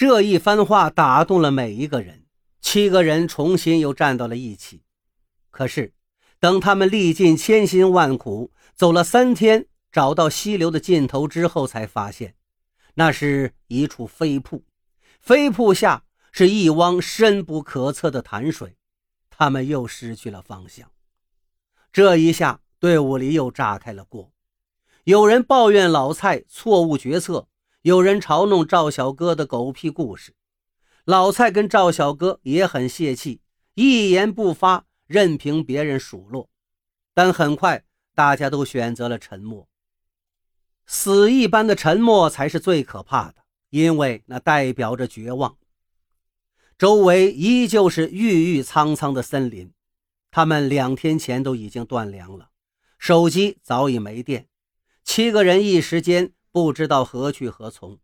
[0.00, 2.24] 这一番话打动了每一个人，
[2.62, 4.82] 七个人重新又站到了一起。
[5.50, 5.92] 可是，
[6.38, 12.34] 等他们历尽千辛万苦，走了三天，找到溪流的尽头之后，才发现，
[12.94, 14.64] 那是一处飞瀑，
[15.20, 18.78] 飞瀑下是一汪深不可测的潭水。
[19.28, 20.90] 他们又失去了方向。
[21.92, 24.32] 这一下，队伍里又炸开了锅。
[25.04, 27.48] 有人抱怨老蔡错误决策。
[27.82, 30.34] 有人嘲弄赵小哥的狗屁故事，
[31.06, 33.40] 老蔡跟赵小哥也很泄气，
[33.72, 36.50] 一言不发，任凭别人数落。
[37.14, 37.82] 但很快，
[38.14, 39.66] 大家都选择了沉默。
[40.84, 43.36] 死一般的沉默才是最可怕的，
[43.70, 45.56] 因为那代表着绝望。
[46.76, 49.72] 周围依旧是郁郁苍苍的森林，
[50.30, 52.50] 他们两天前都已经断粮了，
[52.98, 54.48] 手机早已没电，
[55.02, 56.34] 七个人一时间。
[56.52, 57.98] 不知道何去何从，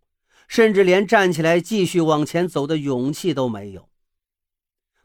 [0.47, 3.89] 甚至连站起来继续往前走的勇气都没有。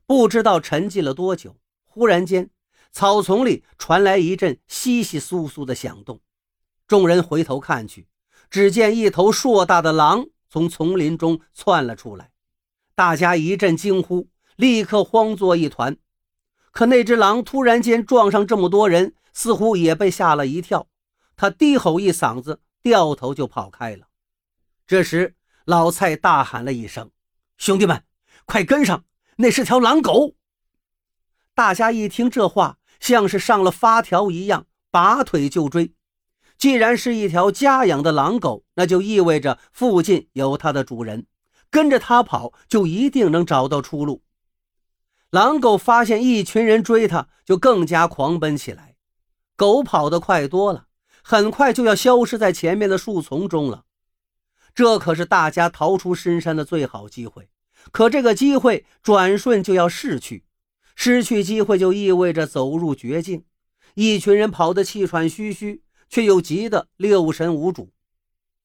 [0.06, 2.50] 不知道沉寂了多久，忽然间，
[2.92, 6.22] 草丛里传来一阵窸窸窣窣的响动。
[6.88, 8.08] 众人回头看去，
[8.50, 12.32] 只见一头硕大的狼从丛林中窜了出来。
[12.94, 15.98] 大家一阵惊呼，立刻慌作一团。
[16.72, 20.88] 可那只狼突然间撞上这么多人，似乎也被吓了一跳。
[21.36, 22.60] 他低吼一嗓子。
[22.82, 24.08] 掉头就跑开了。
[24.88, 27.12] 这时，老蔡大喊了一声
[27.58, 28.04] ：“兄弟们，
[28.46, 29.06] 快跟上！
[29.38, 30.36] 那是条狼狗！”
[31.56, 35.94] 大家一听这话，像是上了发条一样，拔腿就追。
[36.58, 41.26] 既然是一条家养的狼狗，那就意味着附近有它的主人，
[41.70, 44.24] 跟着它跑，就一定能找到出路。
[45.30, 48.96] 狼狗发现一群人追它，就更加狂奔起来。
[49.56, 50.88] 狗跑得快多了。
[51.24, 53.86] 很快就要消失在前面的树丛中了，
[54.74, 57.50] 这可是大家逃出深山的最好机会。
[57.92, 60.44] 可这个机会转瞬就要逝去，
[60.96, 63.44] 失去机会就意味着走入绝境。
[63.96, 67.92] 一群人跑得气喘吁吁，却又急得六神无主。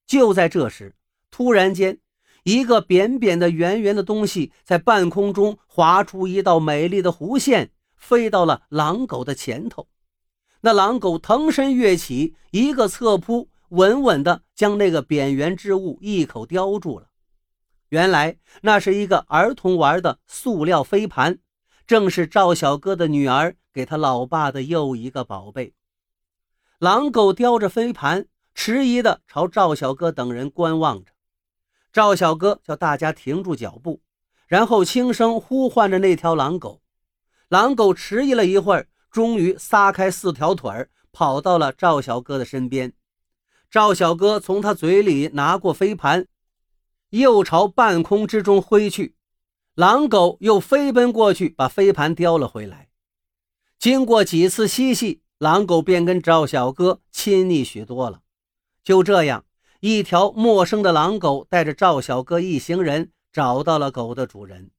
[0.06, 0.94] 就在这时，
[1.30, 1.98] 突然间，
[2.44, 9.88] 一个扁扁的、圆圆的东西在半空中划出一道美丽的弧线，飞到了狼狗的前头。
[10.66, 17.06] 那狼狗腾身跃起，一个侧扑，稳稳地将那个扁圆之物一口叼住了。
[17.91, 21.38] 原来那是一个儿童玩的塑料飞盘，
[21.87, 25.72] 正是赵小哥的女儿给他老爸的又一个宝贝。
[26.81, 31.12] 狼狗叼着飞盘，迟疑地朝赵小哥等人观望着。
[31.93, 34.00] 赵小哥叫大家停住脚步，
[34.48, 36.83] 然后轻声呼唤着那条狼狗。
[37.47, 38.88] 狼狗迟疑了一会儿。
[39.16, 42.93] 终于撒开四条腿儿，跑到了赵小哥的身边。
[43.71, 46.27] 赵小哥从他嘴里拿过飞盘，
[47.09, 49.16] 又朝半空之中挥去。
[49.75, 52.91] 狼狗又飞奔过去，把飞盘叼了回来。
[53.78, 58.21] 经过几次嬉戏，狼狗便跟赵小哥亲昵许多了。
[58.84, 59.47] 就这样，
[59.81, 64.71] 一条陌生的狼狗带着赵小哥一行人找到了狗的主人。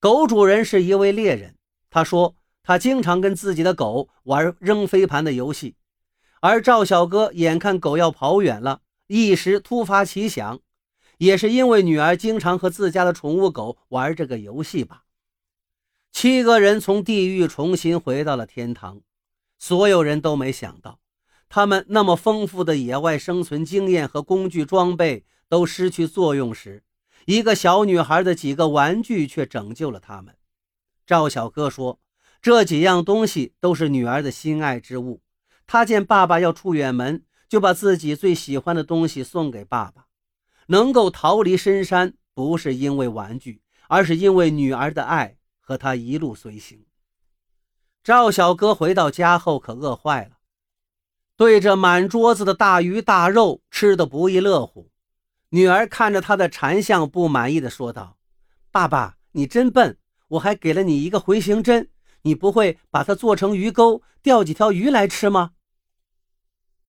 [0.00, 1.54] 狗主人是一位猎人，
[1.88, 2.34] 他说。
[2.66, 5.76] 他经常跟自己的狗玩扔飞盘的游戏，
[6.40, 10.58] 而赵小哥眼看狗要跑远了，一时突发奇想，
[11.18, 15.04] 也是因为女儿经常和自家的宠物狗玩这个游戏吧。
[16.10, 19.02] 七个人从地狱重新回到了天堂，
[19.58, 21.00] 所有人都没想到，
[21.50, 26.82] 他们那么丰富的野外生存经验和工具装备都失去作用时，
[27.26, 30.34] 一个小女孩的几个玩具却拯救了他们。
[31.06, 32.00] 赵小哥说。
[32.44, 35.22] 这几样东西都是女儿的心爱之物。
[35.66, 40.08] 她见爸爸要出远门，就把自己最喜欢的东西送给爸爸。
[40.66, 46.84] 能够逃离深山，不是因为玩具，而是因为女儿的爱和他一路随行。
[48.02, 50.36] 赵小哥回到家后可饿坏了，
[51.38, 54.90] 对着满桌子的大鱼大肉吃得不亦乐乎。
[55.48, 58.18] 女儿看着他的馋相，不满意的说道
[58.70, 59.96] ：“爸爸，你真笨！
[60.28, 61.88] 我还给了你一个回形针。”
[62.24, 65.50] 你不会把它做成鱼钩，钓几条鱼来吃吗？